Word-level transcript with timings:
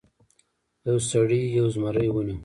یو 0.87 0.97
سړي 1.09 1.41
یو 1.57 1.65
زمری 1.73 2.07
ونیو. 2.11 2.37